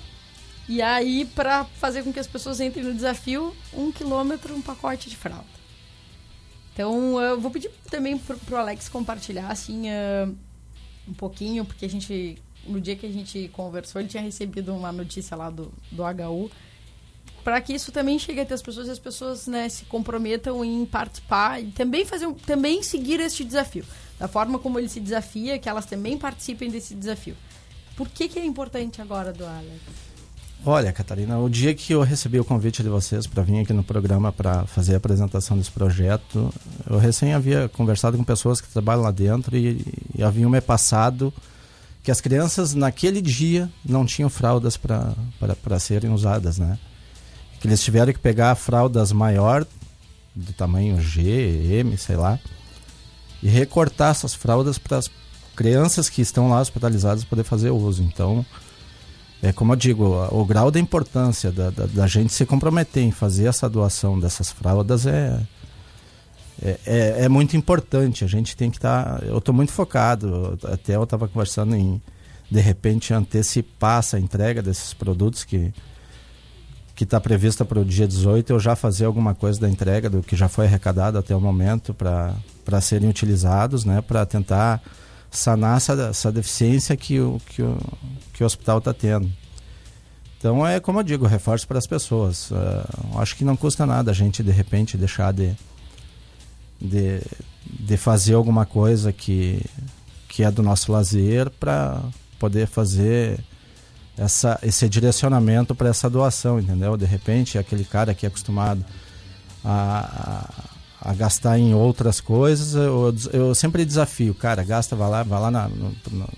[0.69, 5.09] E aí, pra fazer com que as pessoas entrem no desafio, um quilômetro, um pacote
[5.09, 5.45] de fralda.
[6.73, 10.29] Então, eu vou pedir também pro, pro Alex compartilhar, assim, ah,
[11.09, 12.37] um pouquinho, porque a gente,
[12.67, 16.51] no dia que a gente conversou, ele tinha recebido uma notícia lá do, do HU,
[17.45, 20.85] para que isso também chegue até as pessoas e as pessoas né, se comprometam em
[20.85, 23.85] participar e também fazer também seguir este desafio.
[24.19, 27.37] Da forma como ele se desafia, que elas também participem desse desafio.
[27.97, 29.81] Por que, que é importante agora do Alex?
[30.65, 33.85] Olha, Catarina, o dia que eu recebi o convite de vocês para vir aqui no
[33.85, 36.53] programa para fazer a apresentação desse projeto,
[36.89, 41.33] eu recém havia conversado com pessoas que trabalham lá dentro e, e haviam me passado
[42.03, 46.79] que as crianças naquele dia não tinham fraldas para serem usadas, né?
[47.61, 49.67] Que eles tiveram que pegar fraldas maior,
[50.35, 52.39] do tamanho G, M, sei lá,
[53.43, 55.11] e recortar essas fraldas para as
[55.55, 58.03] crianças que estão lá hospitalizadas poder fazer uso.
[58.03, 58.45] Então,
[59.43, 63.11] é como eu digo, o grau da importância da, da, da gente se comprometer em
[63.11, 65.41] fazer essa doação dessas fraldas é,
[66.63, 68.25] é, é, é muito importante.
[68.25, 69.23] A gente tem que estar.
[69.23, 70.59] eu estou muito focado.
[70.65, 72.01] Até eu estava conversando em,
[72.51, 75.73] de repente, antecipar essa entrega desses produtos que
[76.95, 80.23] que está prevista para o dia 18, eu já fazer alguma coisa da entrega do
[80.23, 82.35] que já foi arrecadado até o momento para
[82.81, 84.83] serem utilizados, né, para tentar
[85.31, 87.79] sanar essa, essa deficiência que o, que o,
[88.33, 89.31] que o hospital está tendo.
[90.39, 92.51] Então é como eu digo, reforço para as pessoas.
[92.51, 95.57] Uh, acho que não custa nada a gente de repente deixar de,
[96.81, 97.21] de,
[97.65, 99.63] de fazer alguma coisa que,
[100.29, 102.01] que é do nosso lazer para
[102.39, 103.41] poder fazer
[104.17, 106.97] essa, esse direcionamento para essa doação, entendeu?
[106.97, 108.85] De repente, aquele cara que é acostumado
[109.65, 110.49] a,
[111.07, 115.51] a, gastar em outras coisas, eu, eu, sempre desafio, cara, gasta, vai lá, vai lá
[115.51, 115.95] na, no,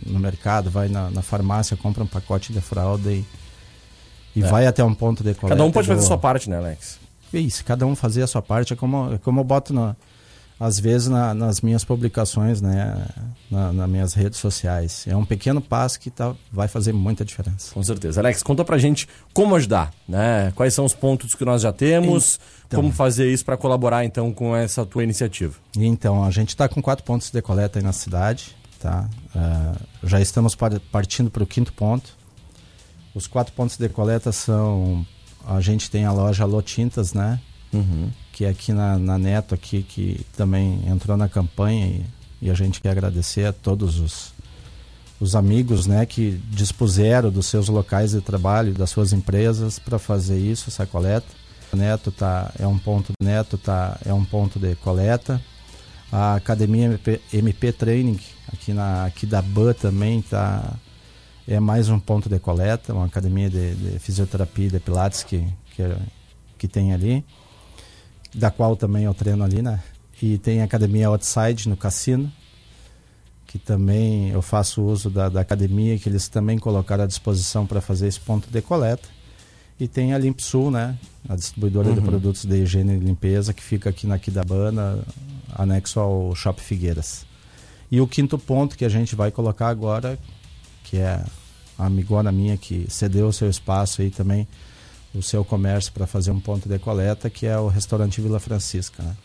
[0.07, 3.25] no, mercado, vai na, na, farmácia, compra um pacote de fralda e,
[4.37, 4.47] e é.
[4.47, 5.57] vai até um ponto de coleta.
[5.57, 6.99] Cada um pode fazer a sua parte, né, Alex?
[7.33, 9.97] Isso, cada um fazer a sua parte, é como, é como eu boto no,
[10.61, 13.07] às vezes na, nas minhas publicações, né,
[13.51, 15.05] na, nas minhas redes sociais.
[15.07, 17.73] É um pequeno passo que tá, vai fazer muita diferença.
[17.73, 18.21] Com certeza.
[18.21, 20.53] Alex, conta pra gente como ajudar, né?
[20.57, 24.33] Quais são os pontos que nós já temos, então, como fazer isso para colaborar então
[24.33, 25.55] com essa tua iniciativa.
[25.77, 29.09] Então, a gente está com quatro pontos de coleta aí na cidade, tá?
[29.35, 30.57] Uh, já estamos
[30.91, 32.17] partindo para o quinto ponto.
[33.15, 35.07] Os quatro pontos de coleta são
[35.47, 37.41] a gente tem a loja Lotintas, né?
[37.73, 42.05] Uhum que é aqui na, na Neto, aqui, que também entrou na campanha e,
[42.41, 44.33] e a gente quer agradecer a todos os,
[45.19, 50.39] os amigos né, que dispuseram dos seus locais de trabalho, das suas empresas para fazer
[50.39, 51.27] isso, essa coleta.
[51.75, 55.43] Neto tá, é um ponto Neto tá, é um ponto de coleta.
[56.13, 58.21] A Academia MP, MP Training,
[58.53, 60.77] aqui, na, aqui da BAN também tá,
[61.45, 65.45] é mais um ponto de coleta, uma academia de, de fisioterapia e de pilates que,
[65.75, 65.83] que,
[66.57, 67.25] que tem ali
[68.35, 69.81] da qual também eu treino ali, né?
[70.21, 72.31] E tem a academia Outside no cassino,
[73.47, 77.81] que também eu faço uso da, da academia, que eles também colocaram à disposição para
[77.81, 79.09] fazer esse ponto de coleta.
[79.81, 80.99] E tem a Limpsul, né?
[81.29, 81.95] A distribuidora Uhum.
[81.95, 84.99] de produtos de higiene e limpeza, que fica aqui na Quidabana,
[85.55, 87.25] anexo ao Shopping Figueiras.
[87.91, 90.19] E o quinto ponto que a gente vai colocar agora,
[90.85, 91.25] que é
[91.79, 94.49] a amigona minha que cedeu o seu espaço aí também,
[95.19, 99.03] o seu comércio para fazer um ponto de coleta, que é o restaurante Vila Francisca,
[99.03, 99.17] né?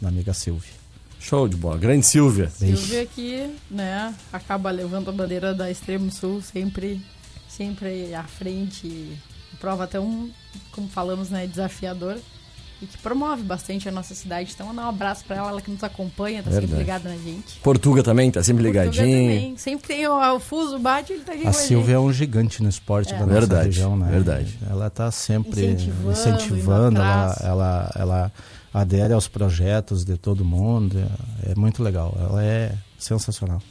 [0.00, 0.72] da amiga Silvia.
[1.20, 1.78] Show de bola.
[1.78, 2.50] Grande Silvia.
[2.50, 7.00] Silvia que, né, acaba levando a bandeira da Extremo Sul sempre,
[7.48, 9.16] sempre à frente.
[9.60, 10.28] Prova tão,
[10.72, 12.18] como falamos, né, desafiador.
[12.82, 14.50] E que promove bastante a nossa cidade.
[14.52, 16.82] Então, mandar um abraço para ela, ela que nos acompanha, tá sempre Verdade.
[16.82, 17.60] ligada na gente.
[17.62, 19.30] Portuga também, tá sempre Portugal ligadinho.
[19.30, 19.56] também.
[19.56, 22.12] Sempre tem o, o fuso bate, ele tá aqui A com a Silvia é um
[22.12, 23.18] gigante no esporte É.
[23.18, 24.10] da nossa Verdade, região, né?
[24.10, 24.58] verdade.
[24.68, 28.32] Ela está sempre Incentivando, incentivando, ela, ela, ela
[28.74, 30.98] adere aos projetos de todo mundo.
[31.46, 32.16] É, é muito legal.
[32.20, 33.62] Ela é sensacional.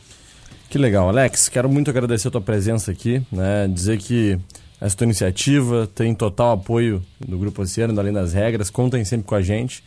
[0.69, 1.50] Que legal, Alex.
[1.50, 3.67] Quero muito agradecer a tua presença aqui, né?
[3.67, 4.39] Dizer que
[4.81, 8.69] essa tua iniciativa tem total apoio do Grupo Oceano, Além das Regras.
[8.69, 9.83] Contem sempre com a gente.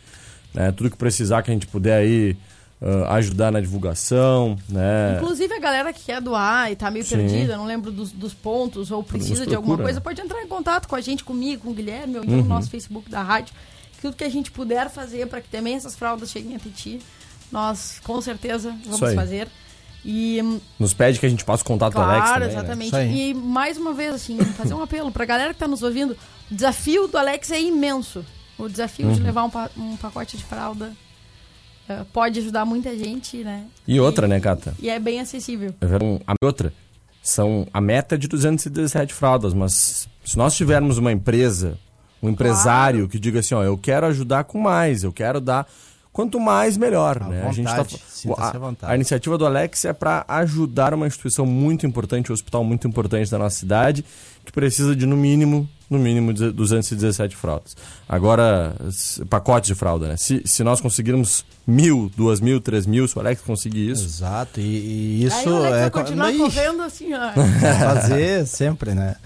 [0.53, 0.71] Né?
[0.71, 2.37] Tudo que precisar que a gente puder aí
[2.81, 5.17] ah, ajudar na divulgação, né?
[5.21, 7.17] Inclusive a galera que quer doar e tá meio Sim.
[7.17, 9.83] perdida, não lembro dos, dos pontos ou precisa Nos de alguma procura.
[9.93, 12.43] coisa, pode entrar em contato com a gente, comigo, com o Guilherme, ou então Uhum.
[12.43, 13.53] no nosso Facebook da rádio.
[14.01, 16.99] Tudo que a gente puder fazer para que também essas fraldas cheguem até ti,
[17.51, 19.47] nós com certeza vamos fazer.
[20.07, 22.59] E hum, Nos pede que a gente passe o contato do Alex claro, também, né?
[22.61, 22.95] exatamente.
[22.95, 23.29] Aí.
[23.31, 26.15] E mais uma vez, assim, fazer um apelo pra galera que tá nos ouvindo.
[26.51, 28.23] O desafio do Alex é imenso.
[28.57, 29.13] O desafio Uhum.
[29.13, 30.91] de levar um, pa- um pacote de fralda
[31.89, 33.65] eh, pode ajudar muita gente, né?
[33.87, 34.75] E outra, né, Cata?
[34.79, 35.73] E é bem acessível.
[35.81, 36.71] Um, a outra,
[37.21, 41.77] são a meta é de 217 fraldas, mas se nós tivermos uma empresa,
[42.21, 43.09] um empresário Claro.
[43.11, 45.67] que diga assim, ó, eu quero ajudar com mais, eu quero dar
[46.15, 47.45] quanto mais melhor, À né?
[47.45, 48.93] a gente tá vontade, a, vontade.
[48.93, 53.29] a iniciativa do Alex é para ajudar uma instituição muito importante, um hospital muito importante
[53.29, 54.05] da nossa cidade,
[54.45, 57.75] que precisa de no mínimo, no mínimo 217 fraldas.
[58.07, 58.73] Agora,
[59.29, 60.15] pacotes de fralda, né?
[60.15, 64.61] Se, se nós conseguirmos mil, duas mil, três mil, se o Alex conseguir isso, Exato,
[64.61, 65.81] e, e Aí isso o Alex é.
[65.81, 67.31] vai continuar correndo assim, ó.
[67.77, 69.17] fazer sempre, né?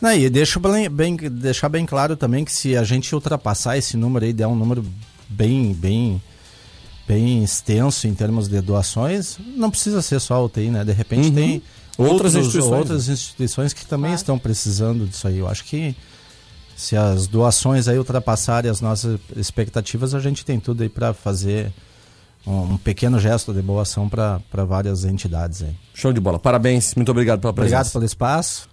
[0.00, 3.96] Não, e deixa bem, bem- deixar bem claro também que se a gente ultrapassar esse
[3.96, 4.84] número aí, der um número
[5.28, 6.20] bem, bem,
[7.06, 10.84] bem extenso em termos de doações, não precisa ser só a UTI, né?
[10.84, 11.34] De repente Uhum.
[11.34, 11.62] tem
[11.96, 12.78] Outras outros- instituições, né?
[12.78, 14.16] outras instituições que também Claro.
[14.16, 15.38] estão precisando disso aí.
[15.38, 15.96] Eu acho que
[16.76, 21.72] se as doações aí ultrapassarem as nossas expectativas, a gente tem tudo aí para fazer
[22.46, 25.74] um, um pequeno gesto de boa ação para várias entidades aí.
[25.92, 26.38] show de bola.
[26.38, 27.74] Parabéns, muito obrigado pela presença.
[27.76, 28.68] Obrigado pelo espaço,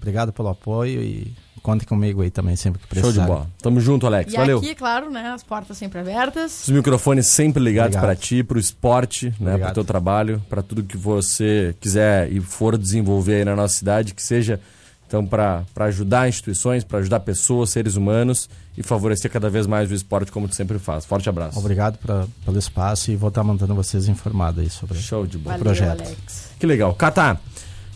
[0.00, 3.22] obrigado pelo apoio e contem comigo aí também sempre que Show precisar.
[3.22, 3.50] de bola.
[3.62, 4.32] Tamo junto, Alex.
[4.32, 4.58] E Valeu.
[4.58, 5.28] aqui, claro, né?
[5.28, 6.62] As portas sempre abertas.
[6.62, 9.74] Os microfones sempre ligados para ti, pro esporte, né, pro Obrigado.
[9.74, 14.22] teu trabalho, para tudo que você quiser e for desenvolver aí na nossa cidade, que
[14.22, 14.58] seja
[15.06, 19.94] então para ajudar instituições, para ajudar pessoas, seres humanos e favorecer cada vez mais o
[19.94, 21.04] esporte como tu sempre faz.
[21.04, 21.58] Forte abraço.
[21.58, 25.58] Obrigado pra, pelo espaço e vou estar mantendo vocês informados aí sobre Show de bola.
[25.58, 26.02] Valeu, projeto.
[26.02, 26.52] Alex.
[26.58, 26.94] Que legal.
[26.94, 27.38] Catá,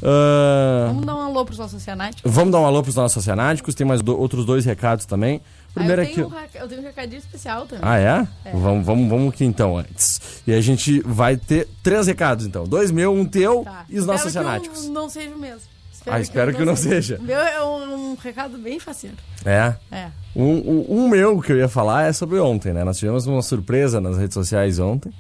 [0.03, 2.31] ah, Vamos dar um alô pros nossos oceanáticos.
[2.33, 5.41] vamos dar um alô pros nossos oceanáticos, tem mais do- outros dois recados também.
[5.75, 6.15] Primeiro ah, é eu, que...
[6.17, 7.85] tenho um, reca- eu tenho um recadinho especial também.
[7.85, 8.27] Ah, é?
[8.53, 10.21] Vamos, vamos, vamos aqui então antes.
[10.47, 12.65] E a gente vai ter três recados então.
[12.65, 13.85] Dois meu, um teu Tá.
[13.89, 15.75] e os nossos Espero que eu não seja o mesmo.
[16.07, 17.17] Ah, espero que não seja.
[17.19, 19.17] O meu é um, um recado bem faceiro.
[19.43, 19.75] É.
[19.91, 20.09] É.
[20.37, 22.85] Um, um, um meu que eu ia falar é sobre ontem, né?
[22.85, 25.11] Nós tivemos uma surpresa nas redes sociais ontem,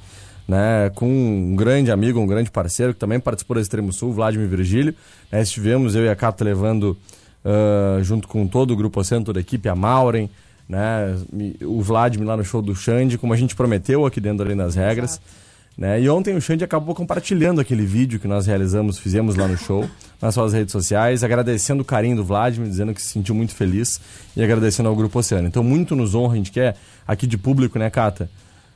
[0.46, 0.90] né?
[0.94, 4.94] Com um grande amigo, um grande parceiro que também participou do Extremo Sul, Vladimir Virgílio.
[5.30, 5.42] Né?
[5.42, 6.96] Estivemos, eu e a Cata, levando,
[7.44, 10.30] ah, junto com todo o Grupo Oceano, toda a equipe, a Maureen,
[10.68, 11.14] né?
[11.62, 14.74] O Vladimir lá no show do Xande, como a gente prometeu aqui dentro ali nas
[14.74, 15.20] regras.
[15.76, 16.00] Né?
[16.00, 19.88] E ontem o Xande acabou compartilhando aquele vídeo que nós realizamos, fizemos lá no show,
[20.22, 24.00] nas suas redes sociais, agradecendo o carinho do Vladimir, dizendo que se sentiu muito feliz
[24.36, 25.48] e agradecendo ao Grupo Oceano.
[25.48, 26.76] Então, muito nos honra, a gente quer
[27.06, 28.30] aqui de público, né, Cata?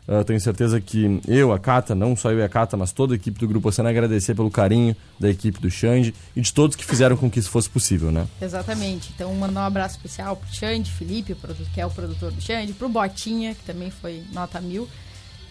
[0.08, 3.12] Eu tenho certeza que eu, a Cata, não só eu e a Cata, mas toda
[3.12, 6.74] a equipe do Grupo Oceano, agradecer pelo carinho da equipe do Xande e de todos
[6.74, 8.26] que fizeram com que isso fosse possível, né?
[8.40, 9.12] Exatamente.
[9.14, 11.36] Então, mandar um abraço especial pro Xande, Felipe,
[11.74, 14.88] que é o produtor do Xande, pro Botinha, que também foi nota mil.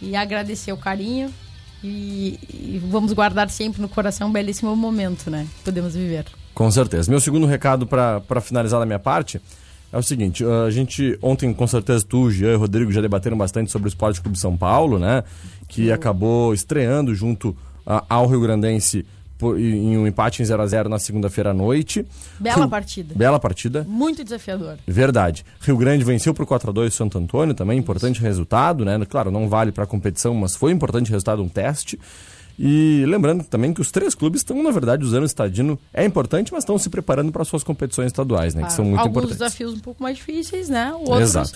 [0.01, 1.31] E agradecer o carinho.
[1.83, 5.47] E, e vamos guardar sempre no coração um belíssimo momento, né?
[5.57, 6.25] Que podemos viver.
[6.55, 7.11] Com certeza.
[7.11, 9.39] Meu segundo recado para finalizar da minha parte
[9.91, 13.37] é o seguinte: a gente, ontem, com certeza, tu, Jean e o Rodrigo já debateram
[13.37, 15.23] bastante sobre o Esporte Clube São Paulo, né?
[15.67, 17.55] Que acabou estreando junto
[18.09, 19.05] ao Rio Grandense
[19.37, 22.05] por- em um empate em 0 a 0 na segunda-feira à noite.
[22.39, 23.13] Bela Rio- partida.
[23.15, 23.85] Bela partida.
[23.87, 24.77] Muito desafiador.
[24.87, 25.45] Verdade.
[25.61, 28.99] Rio Grande venceu por 4 a 2 o Santo Antônio, também importante resultado, né?
[29.07, 31.99] Claro, não vale para a competição, mas foi importante resultado, um teste.
[32.59, 35.77] E lembrando também que os três clubes estão, na verdade, usando o estadino.
[35.93, 38.63] É importante, mas estão se preparando para suas competições estaduais, né?
[38.63, 39.37] Que são muito Alguns importantes.
[39.37, 40.91] desafios um pouco mais difíceis, né?
[40.93, 41.51] Outros, Exato.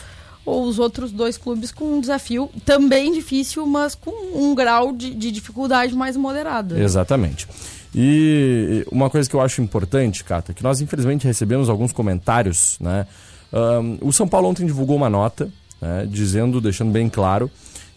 [0.45, 5.13] Ou os outros dois clubes com um desafio também difícil, mas com um grau de,
[5.13, 6.79] de dificuldade mais moderado.
[6.79, 7.47] Exatamente.
[7.93, 13.05] E uma coisa que eu acho importante, Cata, que nós infelizmente recebemos alguns comentários, né?
[13.51, 17.51] Ahn, o São Paulo ontem divulgou uma nota, né, dizendo, deixando bem claro,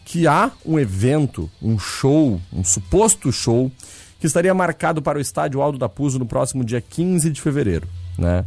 [0.05, 3.71] que há um evento, um show, um suposto show,
[4.21, 7.87] que estaria marcado para o estádio Aldo da Puso no próximo dia 15 de fevereiro,
[8.19, 8.45] né?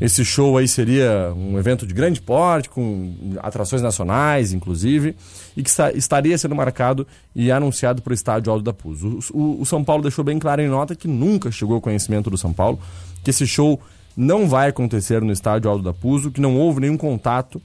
[0.00, 5.16] Esse show aí seria um evento de grande porte, com atrações nacionais, inclusive,
[5.56, 9.18] e que esta- estaria sendo marcado e anunciado para o estádio Aldo da Puso.
[9.34, 12.30] O, o- o São Paulo deixou bem claro em nota que nunca chegou ao conhecimento
[12.30, 12.78] do São Paulo
[13.24, 13.80] que esse show
[14.16, 17.60] não vai acontecer no estádio Aldo da Puso, que não houve nenhum contato,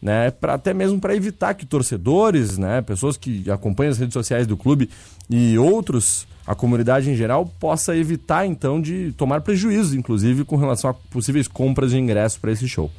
[0.00, 4.46] né, pra, até mesmo para evitar que torcedores, né, pessoas que acompanham as redes sociais
[4.46, 4.88] do clube
[5.28, 10.90] e outros, a comunidade em geral, possa evitar então de tomar prejuízo, inclusive com relação
[10.90, 12.90] a possíveis compras de ingressos para esse show.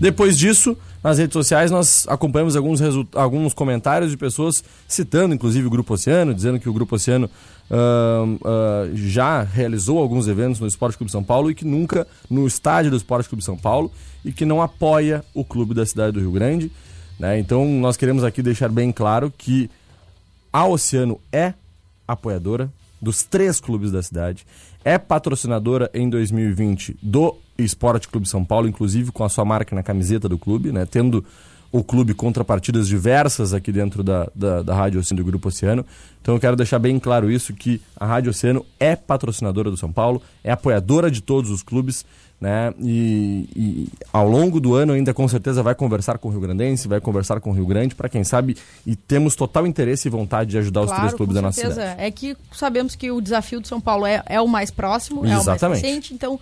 [0.00, 2.80] Depois disso, nas redes sociais, nós acompanhamos alguns,
[3.14, 7.28] alguns comentários de pessoas citando, inclusive, o Grupo Oceano, dizendo que o Grupo Oceano
[7.70, 12.46] ahn, ah, já realizou alguns eventos no Esporte Clube São Paulo e que nunca no
[12.46, 13.92] estádio do Esporte Clube São Paulo
[14.24, 16.72] e que não apoia o clube da cidade do Rio Grande.
[17.18, 17.38] né?
[17.38, 19.68] Então, nós queremos aqui deixar bem claro que
[20.50, 21.52] a Oceano é
[22.08, 24.46] apoiadora dos três clubes da cidade,
[24.82, 29.82] é patrocinadora em 2020 do Esporte Clube São Paulo, inclusive com a sua marca na
[29.82, 30.86] camiseta do clube, né?
[30.86, 31.24] Tendo
[31.74, 35.84] o clube contrapartidas diversas aqui dentro da, da, da Rádio Oceano do Grupo Oceano.
[36.22, 39.92] Então eu quero deixar bem claro isso, que a Rádio Oceano é patrocinadora do São
[39.92, 42.06] Paulo, é apoiadora de todos os clubes,
[42.40, 42.72] né?
[42.78, 46.86] E, e ao longo do ano ainda com certeza vai conversar com o Rio Grandense,
[46.86, 50.50] vai conversar com o Rio Grande, para quem sabe, e temos total interesse e vontade
[50.50, 52.00] de ajudar os três clubes da nossa cidade.
[52.00, 55.26] É que sabemos que o desafio do São Paulo é, é o mais próximo, é
[55.26, 55.82] o mais Exatamente.
[55.82, 56.38] recente, então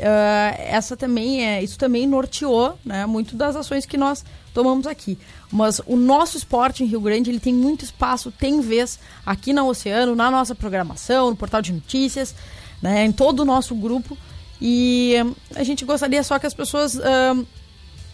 [0.00, 5.18] ah, essa também é, isso também norteou, né, muito das ações que nós tomamos aqui.
[5.50, 9.64] Mas o nosso esporte em Rio Grande, ele tem muito espaço, tem vez aqui na
[9.64, 12.34] Oceano, na nossa programação, no portal de notícias,
[12.82, 14.16] né, em todo o nosso grupo.
[14.60, 17.44] E hum, a gente gostaria só que as pessoas hum,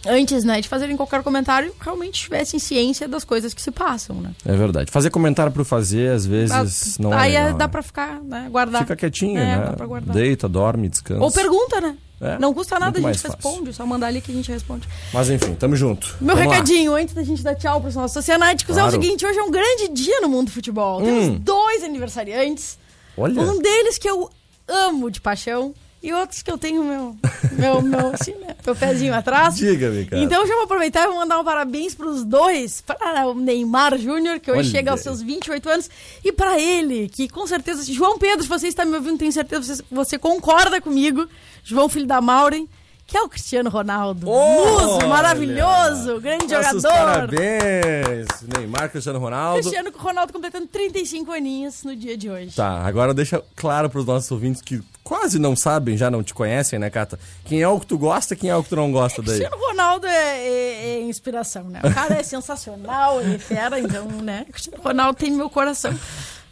[0.07, 4.33] antes, né, de fazerem qualquer comentário, realmente tivessem ciência das coisas que se passam, né?
[4.45, 4.91] É verdade.
[4.91, 7.71] Fazer comentário pro fazer, às vezes, não Aí é é- legal, dá né?
[7.71, 8.83] pra ficar, né, guardar.
[8.83, 9.65] Fica quietinho, É, né?
[9.67, 10.15] dá pra guardar.
[10.15, 11.23] Deita, dorme, descansa.
[11.23, 11.97] Ou pergunta, né?
[12.21, 14.89] É, Não custa nada, a gente responde, só mandar ali que a gente responde.
[15.13, 16.07] Mas enfim, tamo junto.
[16.21, 16.55] Meu Vamos lá.
[16.55, 18.97] recadinho, antes da gente dar tchau pros nossos oceanáticos, é Claro.
[18.97, 21.01] o seguinte: hoje é um grande dia no mundo do futebol.
[21.01, 21.05] Hum.
[21.05, 22.79] Temos dois aniversariantes.
[23.17, 23.41] Olha.
[23.41, 24.31] Um deles que eu
[24.69, 25.75] amo de paixão.
[26.03, 27.17] E outros que eu tenho meu,
[27.53, 28.35] meu, meu, assim,
[28.67, 29.55] meu pezinho atrás.
[29.55, 30.21] Diga-me, cara.
[30.21, 32.81] Então já vou aproveitar e vou mandar um parabéns pros dois.
[32.81, 35.91] Para o Neymar Júnior, que hoje Olha chega aos seus 28 anos.
[36.25, 37.85] E para ele, que com certeza...
[37.93, 41.29] João Pedro, se você está me ouvindo, tenho certeza que você, você concorda comigo.
[41.63, 42.69] João, filho da Maureen.
[43.07, 44.27] Que é o Cristiano Ronaldo.
[44.27, 45.07] Muso, Olha!
[45.07, 46.93] maravilhoso, grande Nossos jogador.
[46.93, 48.27] parabéns.
[48.57, 49.61] Neymar, Cristiano Ronaldo.
[49.61, 52.57] Cristiano Ronaldo completando 35 aninhos no dia de hoje.
[52.57, 56.79] Tá, agora deixa claro pros nossos ouvintes que quase não sabem, já não te conhecem,
[56.79, 57.19] né, Cata?
[57.45, 59.37] Quem é o que tu gosta e quem é o que tu não gosta daí.
[59.39, 61.81] Cristiano Ronaldo é, é- é inspiração, né?
[61.85, 64.47] O cara é sensacional, ele é fera, então, né?
[64.51, 65.93] Cristiano Ronaldo tem meu coração.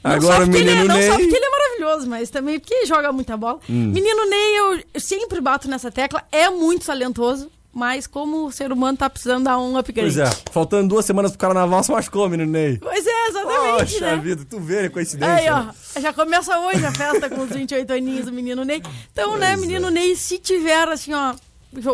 [0.03, 1.09] Não Agora só o porque ele é- menino Não Ney.
[1.09, 1.13] Hum.
[1.13, 3.61] só porque ele é maravilhoso, mas também porque joga muita bola.
[3.69, 8.73] Menino Ney, eu, eu sempre bato nessa tecla, é muito talentoso, mas como o ser
[8.73, 10.15] humano tá precisando dar um upgrade.
[10.15, 12.79] Pois é, faltando duas semanas pro carnaval, se machucou, menino Ney.
[12.79, 14.17] Pois é, exatamente, Poxa né?
[14.17, 15.35] vida, tu vê, coincidência.
[15.35, 15.73] Aí, né?
[15.97, 18.83] ó, já começa hoje a festa com os 28 aninhos do menino Ney.
[19.13, 21.35] Então, né, menino Ney, se tiver assim, ó,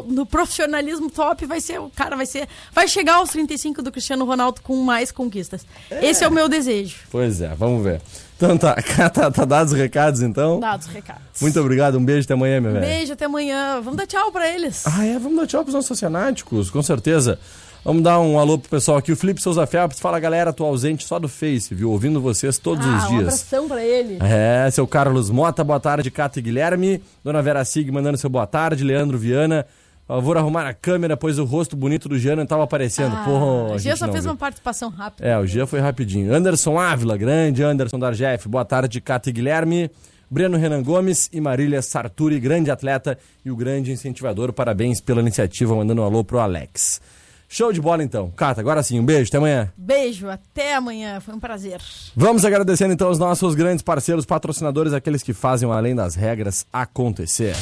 [0.08, 4.24] no profissionalismo top, vai ser, o cara vai ser, vai chegar aos 35 do Cristiano
[4.24, 5.66] Ronaldo com mais conquistas.
[5.90, 6.96] Esse é o meu desejo.
[7.10, 8.00] Pois é, vamos ver.
[8.36, 8.74] Então tá,
[9.12, 10.60] tá, tá dados os recados então.
[10.60, 11.40] Dados os recados.
[11.40, 12.86] Muito obrigado, um beijo até amanhã, meu velho.
[12.86, 13.80] Beijo, até amanhã.
[13.80, 14.86] Vamos dar tchau pra eles.
[14.86, 17.38] Ah, é, vamos dar tchau pros nossos oceanáticos, com certeza.
[17.86, 19.12] Vamos dar um alô pro pessoal aqui.
[19.12, 21.92] O Felipe Souza Felps fala, galera, tô ausente só do Face, viu?
[21.92, 23.20] Ouvindo vocês todos ah, os um dias.
[23.20, 24.18] abração pra ele.
[24.20, 27.00] É, seu Carlos Mota, boa tarde, Cata e Guilherme.
[27.22, 28.82] Dona Vera Sig mandando seu boa tarde.
[28.82, 29.64] Leandro Viana,
[30.04, 33.14] por favor, arrumar a câmera, pois o rosto bonito do Jean não tava aparecendo.
[33.14, 34.32] Ah, Pô, o gente só fez viu.
[34.32, 35.24] uma participação rápida.
[35.24, 36.34] É, o Gia foi rapidinho.
[36.34, 39.88] Anderson Ávila, grande Anderson Darjef, boa tarde, Cata e Guilherme.
[40.28, 44.52] Breno Renan Gomes e Marília Sarturi, grande atleta e o grande incentivador.
[44.52, 47.00] Parabéns pela iniciativa, mandando um alô pro Alex.
[47.48, 48.30] Show de bola então.
[48.30, 49.72] Cata, agora sim, um beijo, até amanhã.
[49.76, 51.20] Beijo, até amanhã.
[51.20, 51.80] Foi um prazer.
[52.14, 56.66] Vamos agradecendo então os nossos grandes parceiros, patrocinadores, aqueles que fazem o além das regras
[56.72, 57.54] acontecer.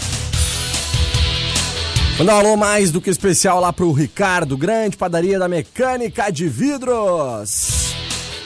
[2.19, 6.49] Mandar um alô mais do que especial lá pro Ricardo, grande padaria da mecânica de
[6.49, 7.93] vidros.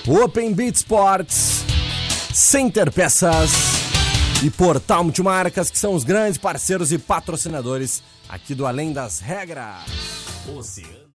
[0.07, 1.65] Open Beat Sports,
[2.33, 3.51] Center Peças
[4.43, 9.85] e Portal Multimarcas, que são os grandes parceiros e patrocinadores aqui do Além das Regras.
[10.57, 10.98] Oceano.